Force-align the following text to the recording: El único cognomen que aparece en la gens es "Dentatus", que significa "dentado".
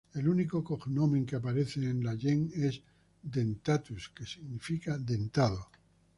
El 0.15 0.27
único 0.27 0.63
cognomen 0.63 1.27
que 1.27 1.35
aparece 1.35 1.79
en 1.87 2.03
la 2.03 2.17
gens 2.17 2.51
es 2.55 2.81
"Dentatus", 3.21 4.09
que 4.09 4.25
significa 4.25 4.97
"dentado". 4.97 5.69